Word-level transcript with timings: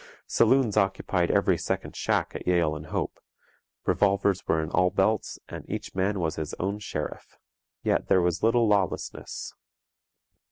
Saloons 0.25 0.77
occupied 0.77 1.29
every 1.29 1.59
second 1.59 1.95
shack 1.95 2.33
at 2.33 2.47
Yale 2.47 2.75
and 2.75 2.87
Hope; 2.87 3.19
revolvers 3.85 4.47
were 4.47 4.59
in 4.59 4.71
all 4.71 4.89
belts 4.89 5.37
and 5.47 5.63
each 5.69 5.93
man 5.93 6.19
was 6.19 6.37
his 6.37 6.55
own 6.55 6.79
sheriff; 6.79 7.37
yet 7.83 8.07
there 8.07 8.19
was 8.19 8.41
little 8.41 8.67
lawlessness. 8.67 9.53